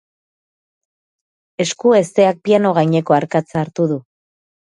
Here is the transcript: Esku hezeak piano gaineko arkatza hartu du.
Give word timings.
Esku 1.65 1.93
hezeak 1.99 2.41
piano 2.49 2.71
gaineko 2.79 3.17
arkatza 3.21 3.61
hartu 3.65 3.89
du. 3.93 4.01